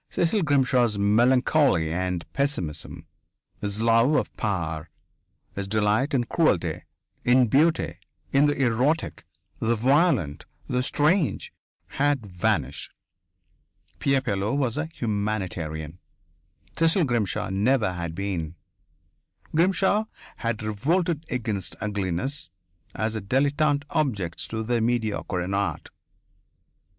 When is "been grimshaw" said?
18.15-20.05